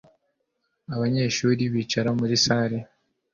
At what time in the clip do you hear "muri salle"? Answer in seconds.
2.19-2.79